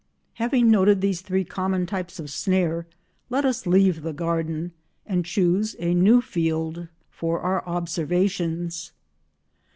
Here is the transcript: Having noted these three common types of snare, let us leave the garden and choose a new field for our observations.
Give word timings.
Having 0.41 0.71
noted 0.71 0.99
these 0.99 1.21
three 1.21 1.45
common 1.45 1.85
types 1.85 2.17
of 2.19 2.31
snare, 2.31 2.87
let 3.29 3.45
us 3.45 3.67
leave 3.67 4.01
the 4.01 4.13
garden 4.13 4.71
and 5.05 5.23
choose 5.23 5.75
a 5.77 5.93
new 5.93 6.21
field 6.21 6.87
for 7.11 7.41
our 7.41 7.63
observations. 7.67 8.93